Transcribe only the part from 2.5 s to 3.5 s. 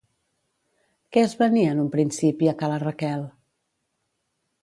Ca la Raquel?